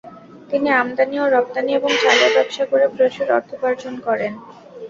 [0.49, 4.33] তিনি আমদানি ও রপ্তানি এবং চালের ব্যবসা করে প্রচুর অর্থোপার্জন করেন।